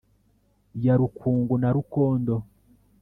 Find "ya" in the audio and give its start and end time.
0.83-0.93